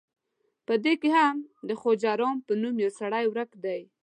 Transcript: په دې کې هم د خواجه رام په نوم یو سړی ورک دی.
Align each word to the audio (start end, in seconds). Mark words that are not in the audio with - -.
په 0.65 0.73
دې 0.83 0.93
کې 1.01 1.09
هم 1.19 1.35
د 1.67 1.69
خواجه 1.79 2.13
رام 2.21 2.37
په 2.47 2.53
نوم 2.61 2.75
یو 2.83 2.91
سړی 2.99 3.25
ورک 3.27 3.51
دی. 3.63 3.81